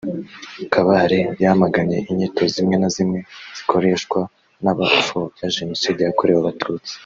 [0.73, 3.19] Kabare yamaganye inyito zimwe na zimwe
[3.57, 4.19] zikoreshwa
[4.63, 6.93] n’abapfobya Jenoside yakorewe Abatutsi